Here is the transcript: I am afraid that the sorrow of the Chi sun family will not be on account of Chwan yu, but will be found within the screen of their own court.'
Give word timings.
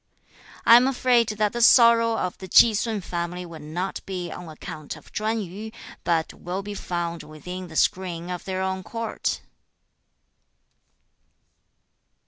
I 0.65 0.77
am 0.77 0.87
afraid 0.87 1.29
that 1.29 1.53
the 1.53 1.61
sorrow 1.61 2.17
of 2.17 2.35
the 2.39 2.47
Chi 2.47 2.73
sun 2.73 3.01
family 3.01 3.45
will 3.45 3.59
not 3.61 4.01
be 4.07 4.31
on 4.31 4.49
account 4.49 4.95
of 4.95 5.13
Chwan 5.13 5.43
yu, 5.45 5.69
but 6.03 6.33
will 6.33 6.63
be 6.63 6.73
found 6.73 7.21
within 7.21 7.67
the 7.67 7.75
screen 7.75 8.31
of 8.31 8.45
their 8.45 8.63
own 8.63 8.81
court.' 8.81 9.41